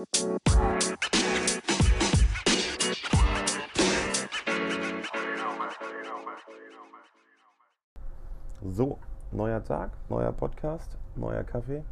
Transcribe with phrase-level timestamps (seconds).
[0.00, 0.06] So,
[9.30, 11.84] neuer Tag, neuer Podcast, neuer Kaffee.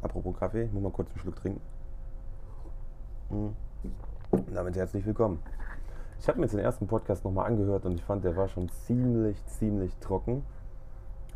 [0.00, 1.60] Apropos Kaffee, ich muss mal kurz einen Schluck trinken.
[3.30, 3.56] Mhm.
[4.54, 5.42] Damit herzlich willkommen.
[6.20, 8.68] Ich habe mir jetzt den ersten Podcast nochmal angehört und ich fand, der war schon
[8.68, 10.44] ziemlich, ziemlich trocken.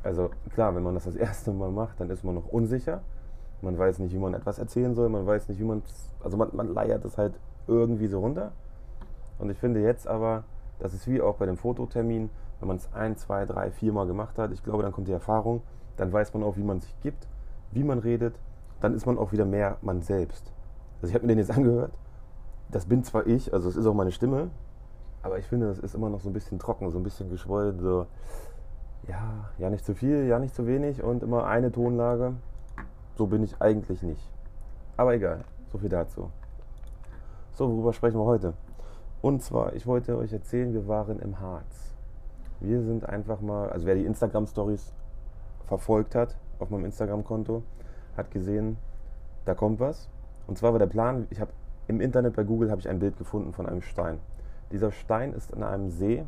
[0.04, 3.02] Also klar, wenn man das das erste Mal macht, dann ist man noch unsicher.
[3.62, 5.82] Man weiß nicht, wie man etwas erzählen soll, man weiß nicht, wie man
[6.26, 8.52] also man, man leiert es halt irgendwie so runter.
[9.38, 10.44] Und ich finde jetzt aber,
[10.78, 14.06] das ist wie auch bei dem Fototermin, wenn man es ein, zwei, drei, vier Mal
[14.06, 15.62] gemacht hat, ich glaube, dann kommt die Erfahrung,
[15.96, 17.28] dann weiß man auch, wie man sich gibt,
[17.70, 18.34] wie man redet,
[18.80, 20.52] dann ist man auch wieder mehr man selbst.
[21.00, 21.92] Also ich habe mir den jetzt angehört,
[22.70, 24.50] das bin zwar ich, also es ist auch meine Stimme,
[25.22, 27.78] aber ich finde, das ist immer noch so ein bisschen trocken, so ein bisschen geschwollen,
[27.80, 28.06] so
[29.06, 32.34] ja, ja nicht zu viel, ja nicht zu wenig und immer eine Tonlage.
[33.16, 34.30] So bin ich eigentlich nicht.
[34.96, 36.30] Aber egal, so viel dazu.
[37.52, 38.52] So, worüber sprechen wir heute?
[39.22, 41.94] Und zwar, ich wollte euch erzählen, wir waren im Harz.
[42.60, 44.92] Wir sind einfach mal, also wer die Instagram-Stories
[45.66, 47.62] verfolgt hat auf meinem Instagram-Konto,
[48.16, 48.76] hat gesehen,
[49.46, 50.10] da kommt was.
[50.46, 51.52] Und zwar war der Plan, ich habe
[51.88, 54.18] im Internet bei Google habe ich ein Bild gefunden von einem Stein.
[54.72, 56.24] Dieser Stein ist in einem See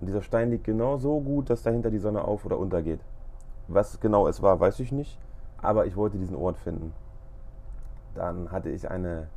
[0.00, 3.00] und dieser Stein liegt genau so gut, dass dahinter die Sonne auf oder untergeht.
[3.68, 5.18] Was genau es war, weiß ich nicht,
[5.62, 6.92] aber ich wollte diesen Ort finden.
[8.14, 9.28] Dann hatte ich eine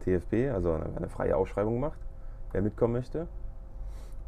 [0.00, 1.98] TFP, also eine freie Ausschreibung gemacht,
[2.52, 3.26] wer mitkommen möchte.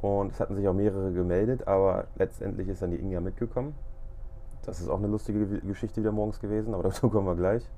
[0.00, 3.74] Und es hatten sich auch mehrere gemeldet, aber letztendlich ist dann die Inga mitgekommen.
[4.62, 7.68] Das ist auch eine lustige Geschichte wieder morgens gewesen, aber dazu kommen wir gleich.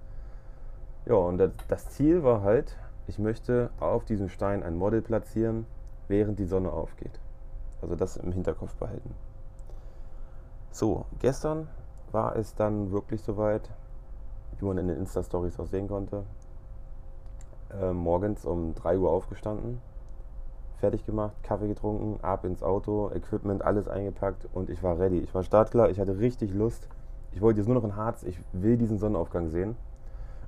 [1.07, 1.39] Ja, und
[1.69, 2.77] das Ziel war halt,
[3.09, 5.67] ich möchte auf diesem Stein ein Model platzieren,
[6.07, 7.19] während die Sonne aufgeht.
[7.81, 9.15] Also das im Hinterkopf behalten.
[10.71, 11.69] So, gestern
[12.13, 13.71] war es dann wirklich soweit,
[14.59, 16.25] wie man in den Insta-Stories auch sehen konnte.
[17.81, 19.81] Äh, morgens um 3 Uhr aufgestanden,
[20.77, 25.19] fertig gemacht, Kaffee getrunken, ab ins Auto, Equipment, alles eingepackt und ich war ready.
[25.21, 26.89] Ich war startklar, ich hatte richtig Lust.
[27.33, 29.77] Ich wollte jetzt nur noch in Harz, ich will diesen Sonnenaufgang sehen.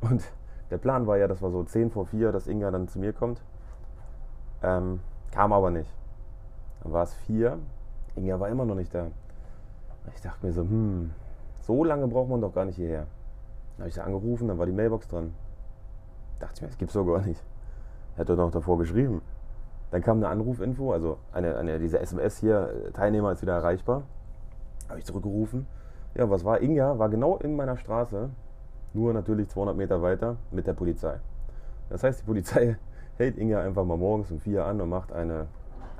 [0.02, 0.22] Und
[0.70, 3.14] der Plan war ja, das war so 10 vor 4, dass Inga dann zu mir
[3.14, 3.40] kommt.
[4.62, 5.00] Ähm,
[5.30, 5.90] kam aber nicht.
[6.82, 7.58] Dann war es 4,
[8.16, 9.06] Inga war immer noch nicht da.
[10.14, 11.10] Ich dachte mir so, hm,
[11.66, 13.06] so lange braucht man doch gar nicht hierher.
[13.76, 15.34] Dann habe ich da angerufen, dann war die Mailbox dran.
[16.38, 17.42] Dachte ich mir, das gibt's doch gar nicht.
[18.18, 19.22] Hat doch noch davor geschrieben.
[19.90, 24.02] Dann kam eine Anrufinfo, also eine, eine diese SMS hier, Teilnehmer ist wieder erreichbar.
[24.88, 25.66] Habe ich zurückgerufen.
[26.14, 26.60] Ja, was war?
[26.60, 28.28] Inga war genau in meiner Straße,
[28.92, 31.18] nur natürlich 200 Meter weiter mit der Polizei.
[31.88, 32.76] Das heißt, die Polizei
[33.16, 35.46] hält Inga einfach mal morgens um 4 an und macht eine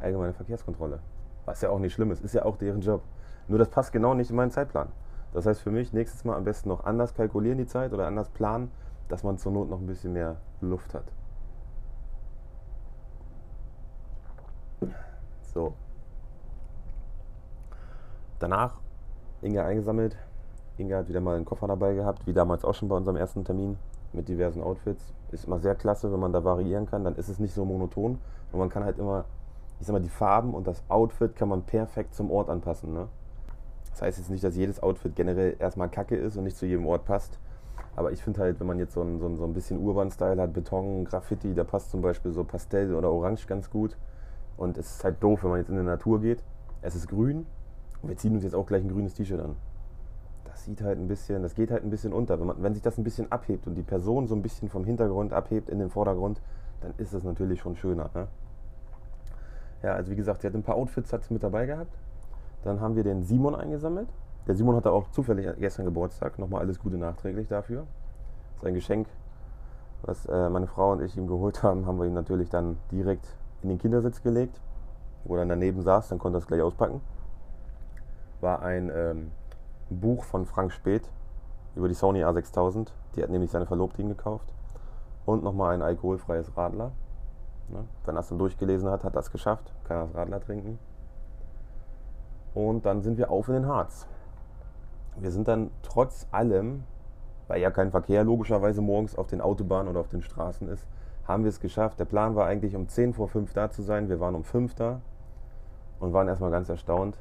[0.00, 1.00] allgemeine Verkehrskontrolle.
[1.46, 3.02] Was ja auch nicht schlimm ist, ist ja auch deren Job.
[3.48, 4.88] Nur das passt genau nicht in meinen Zeitplan.
[5.34, 8.28] Das heißt für mich, nächstes Mal am besten noch anders kalkulieren die Zeit oder anders
[8.30, 8.70] planen,
[9.08, 11.04] dass man zur Not noch ein bisschen mehr Luft hat.
[15.52, 15.74] So.
[18.38, 18.78] Danach
[19.42, 20.16] Inga eingesammelt.
[20.78, 23.44] Inga hat wieder mal einen Koffer dabei gehabt, wie damals auch schon bei unserem ersten
[23.44, 23.76] Termin
[24.12, 25.12] mit diversen Outfits.
[25.32, 27.02] Ist immer sehr klasse, wenn man da variieren kann.
[27.02, 28.18] Dann ist es nicht so monoton.
[28.52, 29.24] Und man kann halt immer,
[29.80, 32.92] ich sag mal, die Farben und das Outfit kann man perfekt zum Ort anpassen.
[32.92, 33.08] Ne?
[33.94, 36.84] Das heißt jetzt nicht, dass jedes Outfit generell erstmal kacke ist und nicht zu jedem
[36.84, 37.38] Ort passt.
[37.94, 40.42] Aber ich finde halt, wenn man jetzt so ein, so ein, so ein bisschen Urban-Style
[40.42, 43.96] hat, Beton, Graffiti, da passt zum Beispiel so Pastell oder Orange ganz gut.
[44.56, 46.42] Und es ist halt doof, wenn man jetzt in die Natur geht.
[46.82, 47.46] Es ist grün
[48.02, 49.54] und wir ziehen uns jetzt auch gleich ein grünes T-Shirt an.
[50.44, 52.40] Das sieht halt ein bisschen, das geht halt ein bisschen unter.
[52.40, 54.84] Wenn, man, wenn sich das ein bisschen abhebt und die Person so ein bisschen vom
[54.84, 56.40] Hintergrund abhebt in den Vordergrund,
[56.80, 58.10] dann ist es natürlich schon schöner.
[58.12, 58.26] Ne?
[59.84, 61.96] Ja, also wie gesagt, sie hat ein paar Outfits hat mit dabei gehabt.
[62.64, 64.08] Dann haben wir den Simon eingesammelt.
[64.46, 66.38] Der Simon hatte auch zufällig gestern Geburtstag.
[66.38, 67.86] Nochmal alles Gute nachträglich dafür.
[68.62, 69.06] Sein Geschenk,
[70.02, 73.26] was äh, meine Frau und ich ihm geholt haben, haben wir ihm natürlich dann direkt
[73.62, 74.60] in den Kindersitz gelegt,
[75.24, 77.00] wo er dann daneben saß, dann konnte er es gleich auspacken.
[78.40, 79.30] War ein ähm,
[79.88, 81.08] Buch von Frank Speth
[81.76, 82.88] über die Sony A6000.
[83.16, 84.52] Die hat nämlich seine Verlobte ihm gekauft.
[85.24, 86.92] Und nochmal ein alkoholfreies Radler.
[87.70, 87.84] Ne?
[88.04, 89.72] Wenn er es dann durchgelesen hat, hat er es geschafft.
[89.84, 90.78] Kann er das Radler trinken.
[92.54, 94.06] Und dann sind wir auf in den Harz.
[95.16, 96.84] Wir sind dann trotz allem,
[97.48, 100.86] weil ja kein Verkehr logischerweise morgens auf den Autobahnen oder auf den Straßen ist,
[101.26, 101.98] haben wir es geschafft.
[101.98, 104.08] Der Plan war eigentlich um 10 vor 5 da zu sein.
[104.08, 105.00] Wir waren um 5 da
[106.00, 107.18] und waren erstmal ganz erstaunt.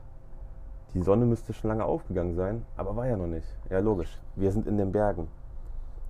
[0.93, 3.47] Die Sonne müsste schon lange aufgegangen sein, aber war ja noch nicht.
[3.69, 4.19] Ja, logisch.
[4.35, 5.27] Wir sind in den Bergen.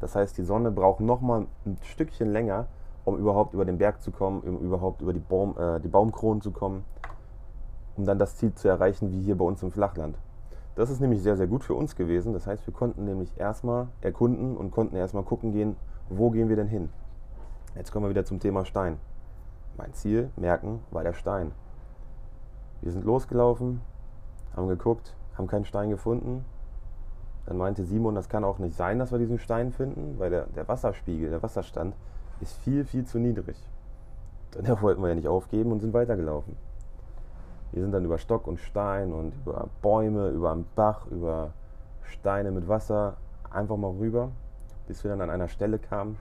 [0.01, 2.67] Das heißt, die Sonne braucht nochmal ein Stückchen länger,
[3.05, 6.41] um überhaupt über den Berg zu kommen, um überhaupt über die, Baum, äh, die Baumkronen
[6.41, 6.83] zu kommen,
[7.95, 10.17] um dann das Ziel zu erreichen, wie hier bei uns im Flachland.
[10.75, 12.33] Das ist nämlich sehr, sehr gut für uns gewesen.
[12.33, 15.75] Das heißt, wir konnten nämlich erstmal erkunden und konnten erstmal gucken gehen,
[16.09, 16.89] wo gehen wir denn hin?
[17.75, 18.97] Jetzt kommen wir wieder zum Thema Stein.
[19.77, 21.51] Mein Ziel, merken, war der Stein.
[22.81, 23.81] Wir sind losgelaufen,
[24.55, 26.45] haben geguckt, haben keinen Stein gefunden.
[27.45, 30.47] Dann meinte Simon, das kann auch nicht sein, dass wir diesen Stein finden, weil der,
[30.47, 31.95] der Wasserspiegel, der Wasserstand
[32.41, 33.57] ist viel, viel zu niedrig.
[34.51, 36.55] Da wollten wir ja nicht aufgeben und sind weitergelaufen.
[37.73, 41.53] Wir sind dann über Stock und Stein und über Bäume, über einen Bach, über
[42.03, 43.17] Steine mit Wasser
[43.49, 44.29] einfach mal rüber,
[44.87, 46.15] bis wir dann an einer Stelle kamen.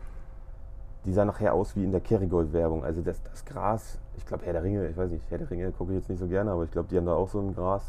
[1.05, 2.85] Die sah nachher aus wie in der Kerrygold-Werbung.
[2.85, 5.71] Also das, das Gras, ich glaube Herr der Ringe, ich weiß nicht, Herr der Ringe
[5.73, 7.55] gucke ich jetzt nicht so gerne, aber ich glaube, die haben da auch so ein
[7.55, 7.83] Gras.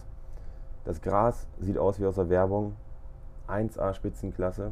[0.84, 2.76] Das Gras sieht aus wie aus der Werbung.
[3.48, 4.72] 1A Spitzenklasse.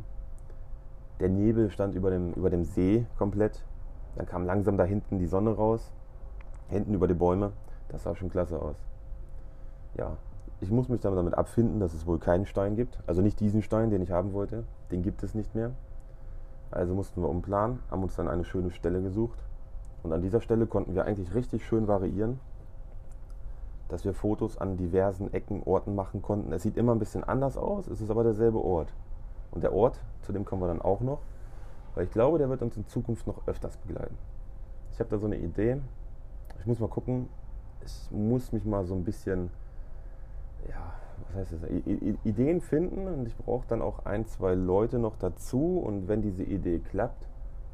[1.21, 3.63] Der Nebel stand über dem, über dem See komplett.
[4.17, 5.91] Dann kam langsam da hinten die Sonne raus.
[6.67, 7.53] Hinten über die Bäume.
[7.91, 8.77] Das sah schon klasse aus.
[9.97, 10.17] Ja,
[10.61, 12.99] ich muss mich damit abfinden, dass es wohl keinen Stein gibt.
[13.05, 14.63] Also nicht diesen Stein, den ich haben wollte.
[14.91, 15.71] Den gibt es nicht mehr.
[16.71, 19.39] Also mussten wir umplanen, haben uns dann eine schöne Stelle gesucht.
[20.03, 22.39] Und an dieser Stelle konnten wir eigentlich richtig schön variieren,
[23.89, 26.53] dass wir Fotos an diversen Ecken, Orten machen konnten.
[26.53, 28.93] Es sieht immer ein bisschen anders aus, es ist aber derselbe Ort.
[29.51, 31.19] Und der Ort, zu dem kommen wir dann auch noch,
[31.93, 34.17] weil ich glaube, der wird uns in Zukunft noch öfters begleiten.
[34.93, 35.81] Ich habe da so eine Idee.
[36.59, 37.27] Ich muss mal gucken.
[37.85, 39.49] Ich muss mich mal so ein bisschen,
[40.69, 40.93] ja,
[41.27, 41.69] was heißt das?
[42.23, 45.79] Ideen finden und ich brauche dann auch ein, zwei Leute noch dazu.
[45.79, 47.27] Und wenn diese Idee klappt,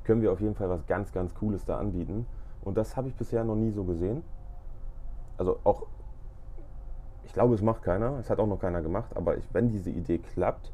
[0.04, 2.26] können wir auf jeden Fall was ganz, ganz Cooles da anbieten.
[2.64, 4.24] Und das habe ich bisher noch nie so gesehen.
[5.38, 5.84] Also auch,
[7.24, 9.90] ich glaube, es macht keiner, es hat auch noch keiner gemacht, aber ich, wenn diese
[9.90, 10.72] Idee klappt,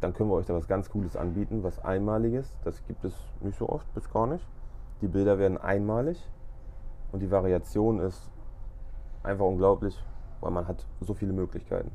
[0.00, 2.56] dann können wir euch da was ganz Cooles anbieten, was Einmaliges.
[2.64, 4.46] Das gibt es nicht so oft, bis gar nicht.
[5.00, 6.24] Die Bilder werden einmalig
[7.10, 8.30] und die Variation ist
[9.22, 10.02] einfach unglaublich,
[10.40, 11.90] weil man hat so viele Möglichkeiten.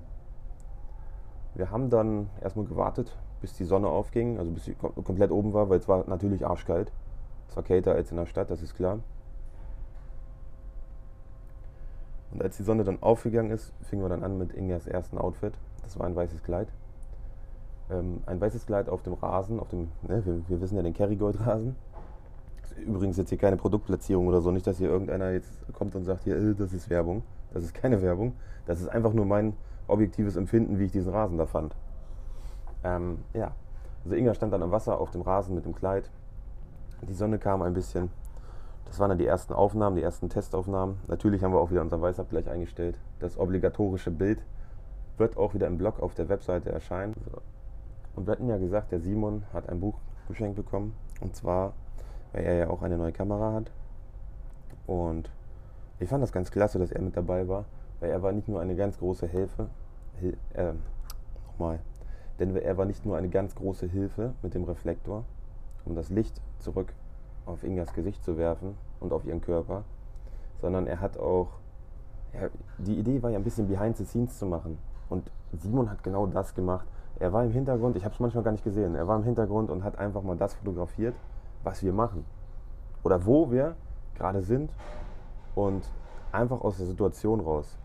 [1.56, 5.70] Wir haben dann erstmal gewartet, bis die Sonne aufging, also bis sie komplett oben war,
[5.70, 6.92] weil es war natürlich arschkalt.
[7.48, 9.00] Es war kälter als in der Stadt, das ist klar.
[12.32, 15.54] Und als die Sonne dann aufgegangen ist, fingen wir dann an mit Ingas ersten Outfit.
[15.84, 16.68] Das war ein weißes Kleid
[17.90, 20.94] ähm, ein weißes Kleid auf dem Rasen, auf dem, ne, wir, wir, wissen ja den
[20.94, 21.76] Kerrygold-Rasen.
[22.78, 26.24] Übrigens jetzt hier keine Produktplatzierung oder so, nicht, dass hier irgendeiner jetzt kommt und sagt,
[26.24, 27.24] hier, äh, das ist Werbung.
[27.54, 28.34] Das ist keine Werbung.
[28.66, 29.54] Das ist einfach nur mein
[29.88, 31.76] objektives Empfinden, wie ich diesen Rasen da fand.
[32.84, 33.52] Ähm, ja,
[34.04, 36.10] also Inga stand dann am Wasser auf dem Rasen mit dem Kleid.
[37.08, 38.10] Die Sonne kam ein bisschen.
[38.86, 41.00] Das waren dann die ersten Aufnahmen, die ersten Testaufnahmen.
[41.08, 43.00] Natürlich haben wir auch wieder unser Weißabgleich eingestellt.
[43.20, 44.44] Das obligatorische Bild
[45.18, 47.14] wird auch wieder im Blog auf der Webseite erscheinen.
[48.16, 49.96] Und wir hatten ja gesagt, der Simon hat ein Buch
[50.28, 50.94] geschenkt bekommen.
[51.22, 51.74] Und zwar,
[52.34, 53.72] weil er ja auch eine neue Kamera hat.
[54.86, 55.30] Und
[56.00, 57.66] ich fand das ganz klasse, dass er mit dabei war,
[58.00, 59.68] weil er war nicht nur eine ganz große Hilfe.
[60.20, 60.74] Hil äh,
[61.48, 61.80] nochmal.
[62.40, 65.24] Denn er war nicht nur eine ganz große Hilfe mit dem Reflektor,
[65.86, 66.94] um das Licht zurück
[67.46, 69.84] auf Ingas Gesicht zu werfen und auf ihren Körper,
[70.62, 71.50] sondern er hat auch,
[72.34, 74.78] ja, die Idee war ja ein bisschen behind the scenes zu machen.
[75.10, 76.88] Und Simon hat genau das gemacht.
[77.20, 79.70] Er war im Hintergrund, ich habe es manchmal gar nicht gesehen, er war im Hintergrund
[79.70, 81.16] und hat einfach mal das fotografiert,
[81.64, 82.26] was wir machen.
[83.04, 83.76] Oder wo wir
[84.16, 84.72] gerade sind
[85.56, 85.90] und
[86.32, 87.78] einfach aus der Situation raus.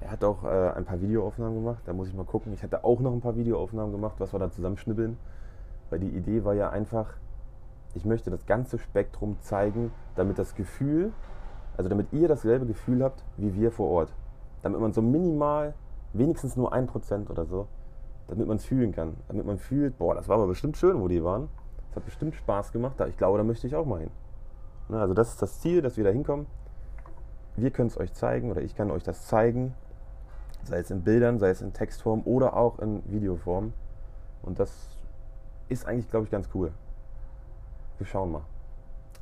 [0.00, 2.52] Er hat auch äh, ein paar Videoaufnahmen gemacht, da muss ich mal gucken.
[2.52, 5.16] Ich hatte auch noch ein paar Videoaufnahmen gemacht, was wir da zusammenschnibbeln.
[5.90, 7.06] Weil die Idee war ja einfach,
[7.94, 11.12] ich möchte das ganze Spektrum zeigen, damit das Gefühl,
[11.76, 14.14] also damit ihr dasselbe Gefühl habt wie wir vor Ort.
[14.62, 15.74] Damit man so minimal,
[16.12, 17.68] wenigstens nur ein Prozent oder so,
[18.28, 19.14] damit man es fühlen kann.
[19.28, 21.48] Damit man fühlt, boah, das war aber bestimmt schön, wo die waren.
[21.92, 22.98] Das hat bestimmt Spaß gemacht.
[23.06, 24.10] Ich glaube, da möchte ich auch mal hin.
[24.88, 26.46] Ne, also das ist das Ziel, dass wir da hinkommen.
[27.54, 29.74] Wir können es euch zeigen oder ich kann euch das zeigen.
[30.64, 33.74] Sei es in Bildern, sei es in Textform oder auch in Videoform.
[34.42, 34.72] Und das
[35.68, 36.72] ist eigentlich, glaube ich, ganz cool.
[37.98, 38.42] Wir schauen mal.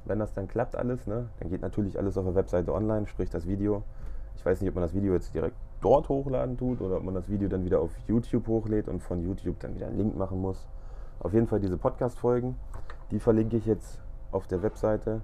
[0.04, 3.30] Wenn das dann klappt alles, ne, dann geht natürlich alles auf der Webseite online, sprich
[3.30, 3.82] das Video.
[4.36, 7.14] Ich weiß nicht, ob man das Video jetzt direkt dort hochladen tut oder ob man
[7.14, 10.40] das Video dann wieder auf YouTube hochlädt und von YouTube dann wieder einen Link machen
[10.40, 10.68] muss.
[11.20, 12.56] Auf jeden Fall diese Podcast-Folgen,
[13.10, 14.00] die verlinke ich jetzt
[14.32, 15.20] auf der Webseite.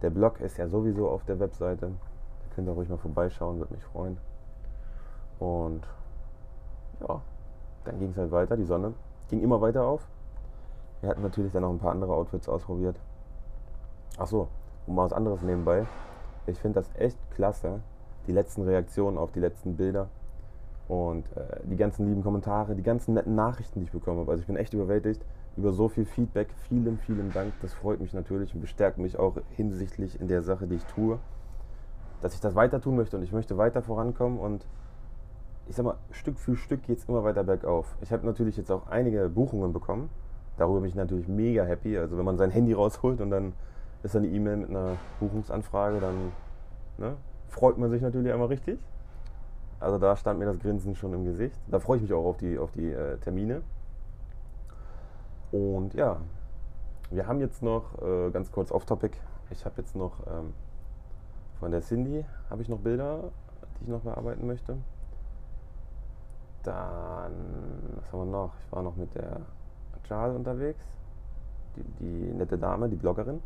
[0.00, 1.88] Der Blog ist ja sowieso auf der Webseite.
[1.88, 4.18] Da könnt ihr ruhig mal vorbeischauen, würde mich freuen.
[5.40, 5.82] Und
[7.00, 7.20] ja,
[7.84, 8.56] dann ging es halt weiter.
[8.56, 8.94] Die Sonne
[9.30, 10.06] ging immer weiter auf.
[11.00, 12.96] Wir hatten natürlich dann noch ein paar andere Outfits ausprobiert.
[14.18, 14.46] Ach so,
[14.86, 15.86] und mal was anderes nebenbei.
[16.46, 17.80] Ich finde das echt klasse,
[18.28, 20.08] die letzten Reaktionen auf die letzten Bilder
[20.88, 24.30] und äh, die ganzen lieben Kommentare, die ganzen netten Nachrichten, die ich bekommen habe.
[24.30, 25.24] Also ich bin echt überwältigt
[25.56, 26.48] über so viel Feedback.
[26.68, 27.52] Vielen, vielen Dank.
[27.60, 31.18] Das freut mich natürlich und bestärkt mich auch hinsichtlich in der Sache, die ich tue,
[32.20, 34.66] dass ich das weiter tun möchte und ich möchte weiter vorankommen und
[35.68, 37.96] ich sag mal, Stück für Stück geht es immer weiter bergauf.
[38.00, 40.10] Ich habe natürlich jetzt auch einige Buchungen bekommen
[40.56, 41.96] Darüber bin ich natürlich mega happy.
[41.98, 43.52] Also wenn man sein Handy rausholt und dann
[44.02, 46.32] ist eine E-Mail mit einer Buchungsanfrage, dann
[46.98, 47.16] ne,
[47.48, 48.78] freut man sich natürlich einmal richtig.
[49.82, 51.58] Also da stand mir das Grinsen schon im Gesicht.
[51.66, 53.62] Da freue ich mich auch auf die, auf die äh, Termine.
[55.50, 56.18] Und ja,
[57.10, 59.18] wir haben jetzt noch, äh, ganz kurz off-topic,
[59.50, 60.54] ich habe jetzt noch ähm,
[61.58, 63.24] von der Cindy, habe ich noch Bilder,
[63.78, 64.76] die ich noch bearbeiten möchte.
[66.62, 67.32] Dann,
[67.96, 68.52] was haben wir noch?
[68.64, 69.40] Ich war noch mit der
[70.04, 70.84] Charles unterwegs,
[71.76, 73.42] die, die nette Dame, die Bloggerin.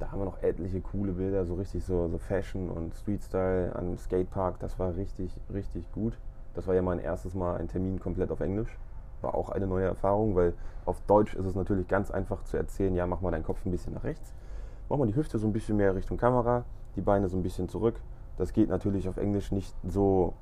[0.00, 3.98] Da haben wir noch etliche coole Bilder, so richtig so, so Fashion und Street-Style am
[3.98, 4.58] Skatepark.
[4.58, 6.18] Das war richtig, richtig gut.
[6.54, 8.78] Das war ja mein erstes Mal ein Termin komplett auf Englisch.
[9.20, 10.54] War auch eine neue Erfahrung, weil
[10.86, 13.70] auf Deutsch ist es natürlich ganz einfach zu erzählen, ja, mach mal deinen Kopf ein
[13.70, 14.32] bisschen nach rechts.
[14.88, 16.64] Mach mal die Hüfte so ein bisschen mehr Richtung Kamera,
[16.96, 18.00] die Beine so ein bisschen zurück.
[18.38, 20.32] Das geht natürlich auf Englisch nicht so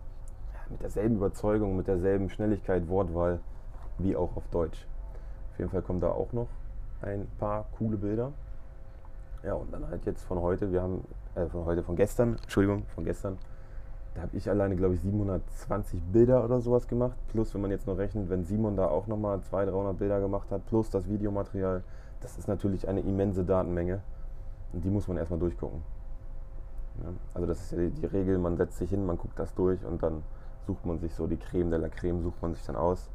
[0.71, 3.41] mit derselben Überzeugung, mit derselben Schnelligkeit, Wortwahl
[3.99, 4.87] wie auch auf Deutsch.
[5.51, 6.49] Auf jeden Fall kommen da auch noch
[7.03, 8.33] ein paar coole Bilder.
[9.43, 11.05] Ja, und dann halt jetzt von heute, wir haben,
[11.35, 13.39] äh, von heute, von gestern, Entschuldigung, von gestern,
[14.15, 17.17] da habe ich alleine, glaube ich, 720 Bilder oder sowas gemacht.
[17.29, 20.51] Plus, wenn man jetzt noch rechnet, wenn Simon da auch nochmal 200, 300 Bilder gemacht
[20.51, 21.85] hat, plus das Videomaterial,
[22.21, 24.03] das ist natürlich eine immense Datenmenge.
[24.73, 25.83] Und die muss man erstmal durchgucken.
[27.03, 29.55] Ja, also das ist ja die, die, Regel, man setzt sich hin, man guckt das
[29.55, 30.25] durch und dann
[30.67, 33.09] sucht man sich so die Creme de la Creme, sucht man sich dann aus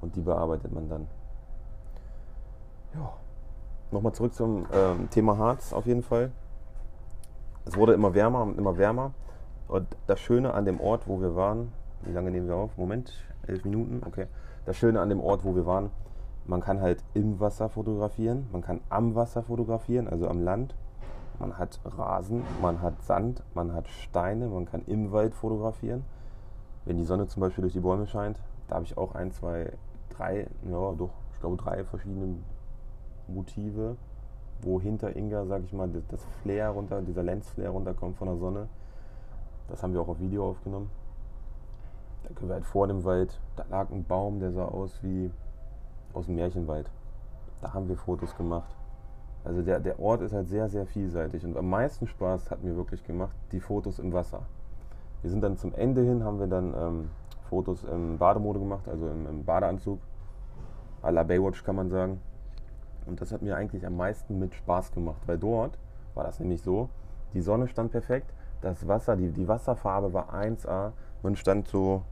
[0.00, 1.06] und die bearbeitet man dann.
[2.94, 3.12] Ja.
[3.92, 6.32] Nochmal zurück zum ähm, Thema Harz auf jeden Fall.
[7.66, 9.12] Es wurde immer wärmer und immer wärmer.
[9.68, 12.78] Und das Schöne an dem Ort, wo wir waren, wie lange nehmen wir auf?
[12.78, 13.12] Moment,
[13.46, 14.28] elf Minuten, okay.
[14.64, 15.90] Das Schöne an dem Ort, wo wir waren,
[16.46, 20.74] man kann halt im Wasser fotografieren, man kann am Wasser fotografieren, also am Land.
[21.38, 26.04] Man hat Rasen, man hat Sand, man hat Steine, man kann im Wald fotografieren.
[26.86, 29.70] Wenn die Sonne zum Beispiel durch die Bäume scheint, da habe ich auch ein, zwei,
[30.08, 32.36] drei, ja doch, ich glaube drei verschiedene
[33.28, 33.96] Motive,
[34.62, 38.68] wo hinter Inga, sag ich mal, das Flair runter, dieser Lensflare runterkommt von der Sonne.
[39.68, 40.90] Das haben wir auch auf Video aufgenommen.
[42.24, 45.30] Da können wir halt vor dem Wald, da lag ein Baum, der sah aus wie
[46.12, 46.90] aus dem Märchenwald.
[47.60, 48.70] Da haben wir Fotos gemacht.
[49.44, 52.76] Also der, der Ort ist halt sehr, sehr vielseitig und am meisten Spaß hat mir
[52.76, 54.42] wirklich gemacht die Fotos im Wasser.
[55.22, 57.10] Wir sind dann zum Ende hin, haben wir dann ähm,
[57.48, 59.98] Fotos im Bademode gemacht, also im, im Badeanzug.
[61.02, 62.20] A la Baywatch kann man sagen.
[63.06, 65.78] Und das hat mir eigentlich am meisten mit Spaß gemacht, weil dort
[66.14, 66.88] war das nämlich so,
[67.34, 70.92] die Sonne stand perfekt, das Wasser, die, die Wasserfarbe war 1A,
[71.22, 72.02] man stand so,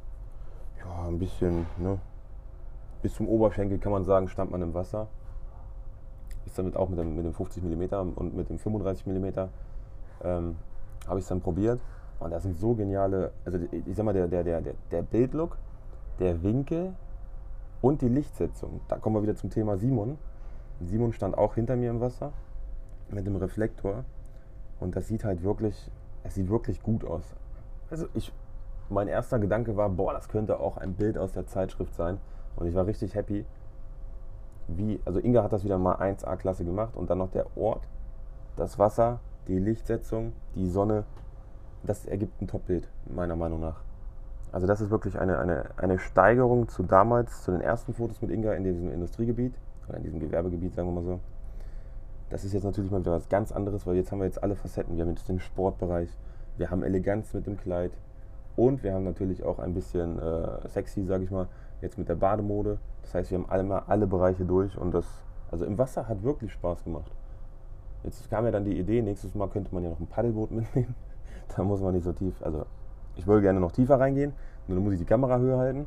[0.78, 1.98] ja, ein bisschen, ne,
[3.02, 5.08] bis zum Oberschenkel kann man sagen, stand man im Wasser.
[6.46, 9.26] Ist damit auch mit dem, mit dem 50 mm und mit dem 35 mm
[10.22, 10.56] ähm,
[11.06, 11.80] habe ich es dann probiert.
[12.18, 15.56] Und das sind so geniale, also ich sag mal, der, der, der, der Bildlook,
[16.18, 16.94] der Winkel
[17.80, 18.80] und die Lichtsetzung.
[18.88, 20.18] Da kommen wir wieder zum Thema Simon.
[20.80, 22.32] Simon stand auch hinter mir im Wasser
[23.10, 24.04] mit dem Reflektor
[24.78, 25.90] und das sieht halt wirklich,
[26.24, 27.34] es sieht wirklich gut aus.
[27.90, 28.32] Also ich,
[28.88, 32.18] mein erster Gedanke war, boah, das könnte auch ein Bild aus der Zeitschrift sein
[32.56, 33.44] und ich war richtig happy.
[34.68, 37.82] Wie, also Inga hat das wieder mal 1A-Klasse gemacht und dann noch der Ort,
[38.56, 41.04] das Wasser, die Lichtsetzung, die Sonne,
[41.82, 43.82] das ergibt ein Top-Bild, meiner Meinung nach.
[44.52, 48.30] Also das ist wirklich eine, eine, eine Steigerung zu damals, zu den ersten Fotos mit
[48.30, 49.54] Inga in diesem Industriegebiet
[49.88, 51.20] oder in diesem Gewerbegebiet, sagen wir mal so.
[52.30, 54.56] Das ist jetzt natürlich mal wieder was ganz anderes, weil jetzt haben wir jetzt alle
[54.56, 54.96] Facetten.
[54.96, 56.08] Wir haben jetzt den Sportbereich,
[56.56, 57.92] wir haben Eleganz mit dem Kleid
[58.56, 61.48] und wir haben natürlich auch ein bisschen äh, sexy, sage ich mal,
[61.80, 62.78] jetzt mit der Bademode.
[63.02, 65.06] Das heißt, wir haben alle mal alle Bereiche durch und das,
[65.50, 67.10] also im Wasser hat wirklich Spaß gemacht.
[68.02, 70.94] Jetzt kam ja dann die Idee, nächstes Mal könnte man ja noch ein Paddelboot mitnehmen.
[71.54, 72.64] da muss man nicht so tief, also
[73.16, 74.32] ich würde gerne noch tiefer reingehen,
[74.66, 75.86] nur dann muss ich die Kamera höher halten.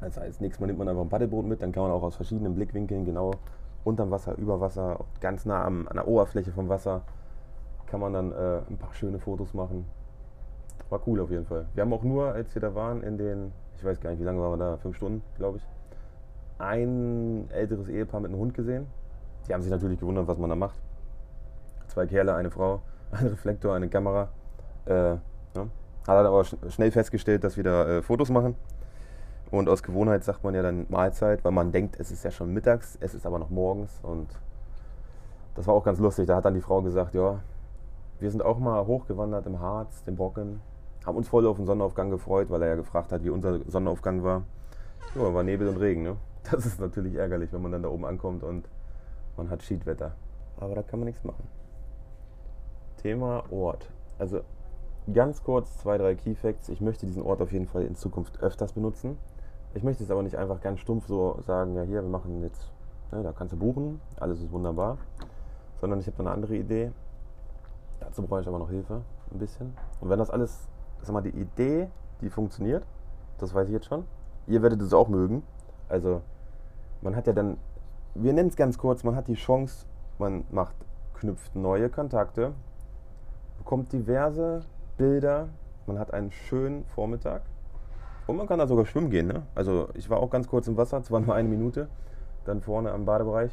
[0.00, 2.16] Das heißt, nächstes Mal nimmt man einfach ein Paddelboot mit, dann kann man auch aus
[2.16, 3.32] verschiedenen Blickwinkeln genau
[3.84, 7.02] unterm Wasser, über Wasser, ganz nah am, an der Oberfläche vom Wasser
[7.90, 9.84] kann man dann äh, ein paar schöne Fotos machen.
[10.90, 11.66] War cool auf jeden Fall.
[11.74, 14.24] Wir haben auch nur, als wir da waren, in den, ich weiß gar nicht, wie
[14.24, 15.66] lange waren wir da, fünf Stunden, glaube ich,
[16.58, 18.86] ein älteres Ehepaar mit einem Hund gesehen.
[19.48, 20.78] Die haben sich natürlich gewundert, was man da macht.
[21.88, 22.80] Zwei Kerle, eine Frau,
[23.10, 24.28] ein Reflektor, eine Kamera.
[24.86, 25.66] Äh, ja.
[26.06, 28.56] Hat aber schnell festgestellt, dass wir da äh, Fotos machen.
[29.50, 32.52] Und aus Gewohnheit sagt man ja dann Mahlzeit, weil man denkt, es ist ja schon
[32.52, 33.98] mittags, es ist aber noch morgens.
[34.02, 34.28] Und
[35.54, 36.26] das war auch ganz lustig.
[36.26, 37.40] Da hat dann die Frau gesagt, ja,
[38.20, 40.60] wir sind auch mal hochgewandert im Harz, den Brocken,
[41.04, 44.22] haben uns voll auf den Sonnenaufgang gefreut, weil er ja gefragt hat, wie unser Sonnenaufgang
[44.22, 44.42] war.
[45.14, 46.02] Ja, war Nebel und Regen.
[46.02, 46.16] Ne?
[46.50, 48.66] Das ist natürlich ärgerlich, wenn man dann da oben ankommt und
[49.36, 50.12] man hat Schiedwetter.
[50.58, 51.46] Aber da kann man nichts machen.
[52.96, 53.90] Thema Ort.
[54.18, 54.40] Also
[55.12, 56.68] ganz kurz zwei, drei Key Facts.
[56.68, 59.18] Ich möchte diesen Ort auf jeden Fall in Zukunft öfters benutzen.
[59.74, 62.70] Ich möchte es aber nicht einfach ganz stumpf so sagen, ja hier, wir machen jetzt
[63.12, 64.98] Ne, da kannst du buchen, alles ist wunderbar.
[65.80, 66.92] Sondern ich habe eine andere Idee.
[67.98, 69.02] Dazu brauche ich aber noch Hilfe,
[69.32, 69.74] ein bisschen.
[70.00, 70.68] Und wenn das alles,
[71.02, 71.88] sag mal, die Idee,
[72.20, 72.84] die funktioniert,
[73.38, 74.04] das weiß ich jetzt schon.
[74.46, 75.42] Ihr werdet es auch mögen.
[75.88, 76.22] Also,
[77.02, 77.56] man hat ja dann,
[78.14, 79.86] wir nennen es ganz kurz, man hat die Chance,
[80.18, 80.76] man macht,
[81.14, 82.52] knüpft neue Kontakte,
[83.58, 84.62] bekommt diverse
[85.00, 85.48] Bilder,
[85.86, 87.40] man hat einen schönen Vormittag
[88.26, 89.28] und man kann da sogar schwimmen gehen.
[89.28, 89.44] Ne?
[89.54, 91.88] Also ich war auch ganz kurz im Wasser, zwar nur eine Minute,
[92.44, 93.50] dann vorne am Badebereich,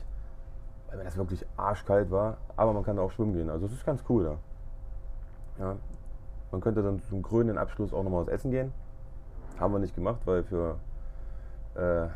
[0.89, 3.49] weil mir das wirklich arschkalt war, aber man kann da auch schwimmen gehen.
[3.49, 5.63] Also es ist ganz cool da.
[5.63, 5.75] Ja.
[6.51, 8.73] Man könnte dann zum grünen Abschluss auch nochmal was essen gehen.
[9.57, 10.75] Haben wir nicht gemacht, weil für
[11.75, 12.07] äh,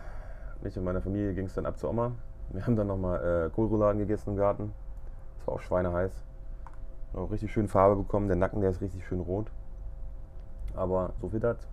[0.61, 2.11] mich und meine Familie ging es dann ab zur Oma.
[2.49, 4.73] Wir haben dann nochmal äh, Kohlrouladen gegessen im Garten.
[5.37, 6.30] Das war auch schweineheiß.
[7.13, 8.27] Noch richtig schön Farbe bekommen.
[8.27, 9.51] Der Nacken, der ist richtig schön rot.
[10.75, 11.67] Aber so viel dazu.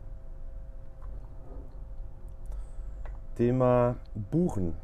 [3.37, 3.97] Thema
[4.31, 4.75] Buchen.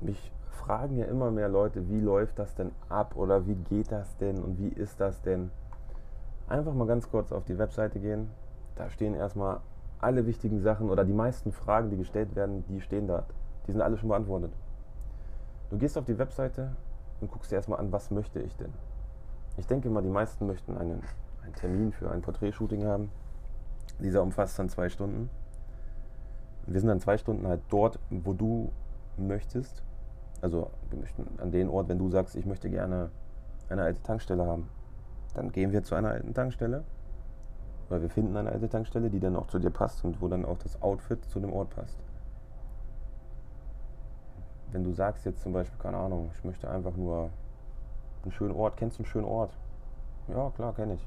[0.00, 4.16] Mich fragen ja immer mehr Leute, wie läuft das denn ab oder wie geht das
[4.16, 5.50] denn und wie ist das denn?
[6.48, 8.30] Einfach mal ganz kurz auf die Webseite gehen.
[8.76, 9.60] Da stehen erstmal
[10.00, 13.24] alle wichtigen Sachen oder die meisten Fragen, die gestellt werden, die stehen da.
[13.66, 14.52] Die sind alle schon beantwortet.
[15.70, 16.74] Du gehst auf die Webseite
[17.20, 18.72] und guckst dir erstmal an, was möchte ich denn?
[19.56, 21.02] Ich denke mal, die meisten möchten einen,
[21.42, 23.10] einen Termin für ein Porträtshooting haben.
[24.00, 25.28] Dieser umfasst dann zwei Stunden.
[26.66, 28.72] Wir sind dann zwei Stunden halt dort, wo du
[29.16, 29.82] möchtest.
[30.40, 33.10] Also wir möchten an den Ort, wenn du sagst, ich möchte gerne
[33.68, 34.68] eine alte Tankstelle haben,
[35.34, 36.84] dann gehen wir zu einer alten Tankstelle.
[37.88, 40.44] Weil wir finden eine alte Tankstelle, die dann auch zu dir passt und wo dann
[40.46, 41.98] auch das Outfit zu dem Ort passt.
[44.70, 47.28] Wenn du sagst jetzt zum Beispiel, keine Ahnung, ich möchte einfach nur
[48.24, 49.52] einen schönen Ort, kennst du einen schönen Ort?
[50.28, 51.06] Ja, klar, kenne ich.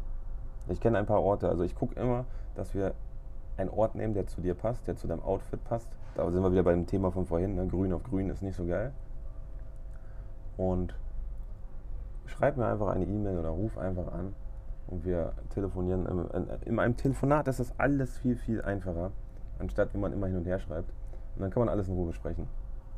[0.68, 1.48] Ich kenne ein paar Orte.
[1.50, 2.94] Also ich gucke immer, dass wir
[3.58, 5.90] einen Ort nehmen, der zu dir passt, der zu deinem Outfit passt.
[6.16, 7.56] Da sind wir wieder beim Thema von vorhin.
[7.56, 7.68] Ne?
[7.68, 8.92] Grün auf Grün ist nicht so geil.
[10.58, 10.96] Und
[12.26, 14.34] schreib mir einfach eine E-Mail oder ruf einfach an
[14.88, 16.06] und wir telefonieren.
[16.66, 19.12] In, einem Telefonat ist das alles viel, viel einfacher,
[19.60, 20.90] anstatt wenn man immer hin und her schreibt.
[21.36, 22.48] Und dann kann man alles in Ruhe besprechen.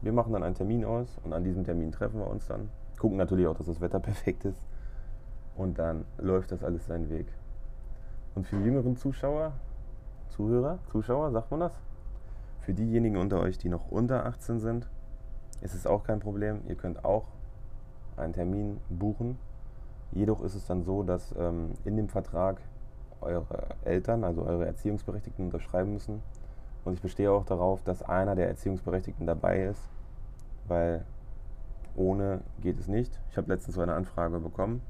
[0.01, 2.69] Wir machen dann einen Termin aus und an diesem Termin treffen wir uns dann.
[2.97, 4.61] Gucken natürlich auch, dass das Wetter perfekt ist.
[5.55, 7.27] Und dann läuft das alles seinen Weg.
[8.35, 9.53] Und für jüngeren Zuschauer,
[10.29, 11.73] Zuhörer, Zuschauer, sagt man das?
[12.61, 14.87] Für diejenigen unter euch, die noch unter 18 sind,
[15.61, 16.61] ist es auch kein Problem.
[16.67, 17.29] Ihr könnt auch
[18.17, 19.39] einen Termin buchen.
[20.11, 22.61] Jedoch ist es dann so, dass ähm, in dem Vertrag
[23.21, 26.21] eure Eltern, also eure Erziehungsberechtigten, unterschreiben müssen.
[26.85, 29.81] Und ich bestehe auch darauf, dass einer der Erziehungsberechtigten dabei ist,
[30.67, 31.03] weil
[31.97, 33.19] ohne geht es nicht.
[33.31, 34.81] Ich habe letztens so eine Anfrage bekommen.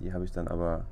[0.00, 0.84] Die habe ich dann aber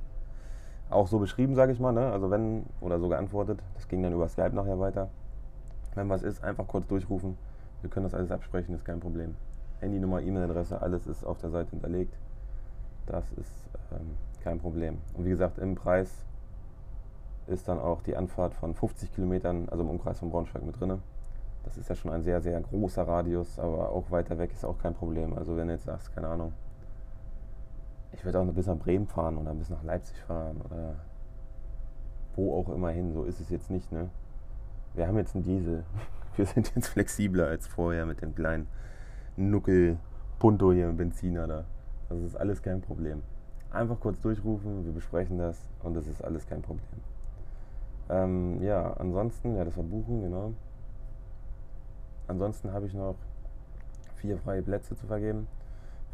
[0.89, 1.91] auch so beschrieben, sage ich mal.
[1.91, 2.11] Ne?
[2.11, 3.59] Also wenn, oder so geantwortet.
[3.73, 5.09] Das ging dann über Skype nachher weiter.
[5.95, 7.37] Wenn was ist, einfach kurz durchrufen.
[7.81, 9.35] Wir können das alles absprechen, ist kein Problem.
[9.79, 12.15] Handynummer, E-Mail-Adresse, alles ist auf der Seite hinterlegt.
[13.05, 14.11] Das ist ähm,
[14.43, 14.97] kein Problem.
[15.13, 16.25] Und wie gesagt, im Preis
[17.47, 21.01] ist dann auch die Anfahrt von 50 Kilometern, also im Umkreis von Braunschweig mit drin.
[21.65, 24.77] Das ist ja schon ein sehr, sehr großer Radius, aber auch weiter weg ist auch
[24.77, 25.37] kein Problem.
[25.37, 26.53] Also wenn du jetzt sagst, keine Ahnung,
[28.13, 30.95] ich würde auch bis nach Bremen fahren oder bis nach Leipzig fahren oder
[32.35, 34.09] wo auch immer hin, so ist es jetzt nicht, ne?
[34.93, 35.83] Wir haben jetzt einen Diesel.
[36.35, 38.67] Wir sind jetzt flexibler als vorher mit dem kleinen
[39.37, 39.97] Nuckel
[40.37, 41.63] Punto hier Benziner da.
[42.09, 43.23] Das ist alles kein Problem.
[43.71, 47.01] Einfach kurz durchrufen, wir besprechen das und das ist alles kein Problem.
[48.09, 50.53] Ähm, ja, ansonsten, ja, das war Buchen, genau.
[52.27, 53.15] Ansonsten habe ich noch
[54.15, 55.47] vier freie Plätze zu vergeben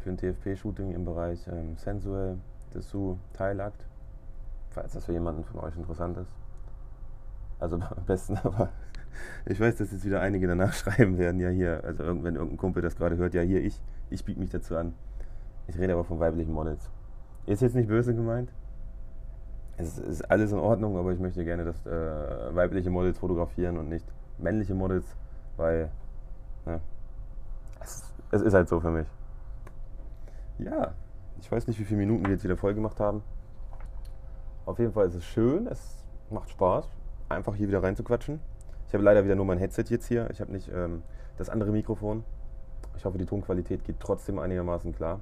[0.00, 2.36] für ein TFP-Shooting im Bereich ähm, Sensual,
[2.74, 3.86] Dessous, Teilakt,
[4.70, 6.32] falls das für jemanden von euch interessant ist.
[7.58, 8.70] Also am besten aber,
[9.46, 12.82] ich weiß, dass jetzt wieder einige danach schreiben werden, ja hier, also wenn irgendein Kumpel
[12.82, 14.94] das gerade hört, ja hier, ich, ich biete mich dazu an.
[15.68, 16.90] Ich rede aber von weiblichen Models.
[17.46, 18.52] Ist jetzt nicht böse gemeint.
[19.76, 23.88] Es ist alles in Ordnung, aber ich möchte gerne, dass äh, weibliche Models fotografieren und
[23.88, 24.04] nicht
[24.38, 25.06] männliche Models,
[25.56, 25.90] weil
[26.66, 26.80] ne,
[27.80, 29.06] es, es ist halt so für mich.
[30.58, 30.92] Ja,
[31.40, 33.22] ich weiß nicht, wie viele Minuten wir jetzt wieder voll gemacht haben.
[34.64, 36.88] Auf jeden Fall ist es schön, es macht Spaß,
[37.28, 38.40] einfach hier wieder reinzuquatschen.
[38.86, 40.28] Ich habe leider wieder nur mein Headset jetzt hier.
[40.30, 41.02] Ich habe nicht ähm,
[41.38, 42.24] das andere Mikrofon.
[42.96, 45.20] Ich hoffe, die Tonqualität geht trotzdem einigermaßen klar.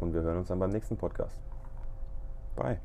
[0.00, 1.40] Und wir hören uns dann beim nächsten Podcast.
[2.56, 2.80] Bye.